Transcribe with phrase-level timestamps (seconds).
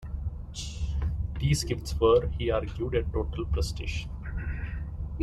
[1.39, 4.09] These gifts were, he argued, a total prestation.